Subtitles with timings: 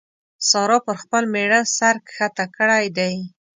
[0.49, 3.13] سارا پر خپل مېړه سر کښته کړی دی.